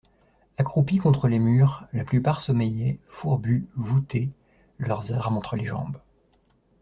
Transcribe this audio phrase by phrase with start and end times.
[0.57, 4.31] Accroupis contre les murs, la plupart sommeillaient, fourbus, voûtés,
[4.79, 5.99] leurs armes entre les jambes.